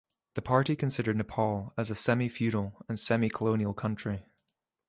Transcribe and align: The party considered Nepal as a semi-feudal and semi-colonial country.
The 0.33 0.41
party 0.41 0.75
considered 0.75 1.15
Nepal 1.17 1.73
as 1.77 1.91
a 1.91 1.95
semi-feudal 1.95 2.83
and 2.89 2.99
semi-colonial 2.99 3.75
country. 3.75 4.25